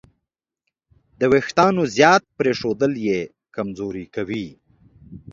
د 1.19 1.21
وېښتیانو 1.33 1.83
زیات 1.95 2.23
پرېښودل 2.37 2.93
یې 3.07 3.19
کمزوري 3.55 4.05
کوي. 4.15 4.47